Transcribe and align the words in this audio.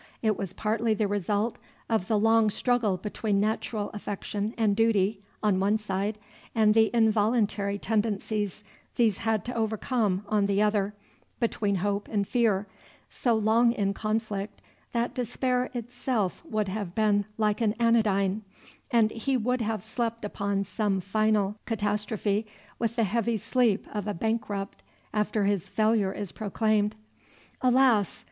It 0.23 0.35
was 0.35 0.51
partly 0.53 0.95
the 0.95 1.07
result 1.07 1.59
of 1.87 2.07
the 2.07 2.17
long 2.17 2.49
struggle 2.49 2.97
between 2.97 3.39
natural 3.39 3.91
affection 3.93 4.55
and 4.57 4.75
duty, 4.75 5.21
on 5.43 5.59
one 5.59 5.77
side, 5.77 6.17
and 6.55 6.73
the 6.73 6.89
involuntary 6.91 7.77
tendencies 7.77 8.63
these 8.95 9.19
had 9.19 9.45
to 9.45 9.53
overcome, 9.53 10.25
on 10.27 10.47
the 10.47 10.59
other, 10.59 10.95
between 11.39 11.75
hope 11.85 12.07
and 12.07 12.27
fear, 12.27 12.65
so 13.11 13.35
long 13.35 13.73
in 13.73 13.93
conflict 13.93 14.59
that 14.91 15.13
despair 15.13 15.69
itself 15.75 16.43
would 16.45 16.67
have 16.67 16.95
been 16.95 17.25
like 17.37 17.61
an 17.61 17.73
anodyne, 17.73 18.41
and 18.89 19.11
he 19.11 19.37
would 19.37 19.61
have 19.61 19.83
slept 19.83 20.25
upon 20.25 20.63
some 20.63 20.99
final 20.99 21.57
catastrophe 21.67 22.47
with 22.79 22.95
the 22.95 23.03
heavy 23.03 23.37
sleep 23.37 23.85
of 23.93 24.07
a 24.07 24.15
bankrupt 24.15 24.81
after 25.13 25.43
his 25.43 25.69
failure 25.69 26.11
is 26.11 26.31
proclaimed. 26.31 26.95
Alas! 27.61 28.19